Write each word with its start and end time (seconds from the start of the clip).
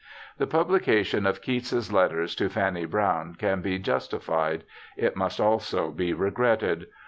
The 0.39 0.47
publication 0.47 1.27
of 1.27 1.43
Keats's 1.43 1.93
letters 1.93 2.33
to 2.37 2.49
Fanny 2.49 2.85
Brawne 2.87 3.35
can 3.37 3.61
be 3.61 3.77
justified; 3.77 4.63
it 4.97 5.15
must 5.15 5.39
also 5.39 5.91
be 5.91 6.11
regretted. 6.11 6.87